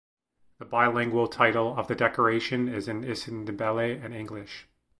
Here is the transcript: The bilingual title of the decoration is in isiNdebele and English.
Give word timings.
The 0.57 0.65
bilingual 0.65 1.27
title 1.27 1.77
of 1.77 1.87
the 1.87 1.93
decoration 1.93 2.67
is 2.67 2.87
in 2.87 3.03
isiNdebele 3.03 4.03
and 4.03 4.15
English. 4.15 4.67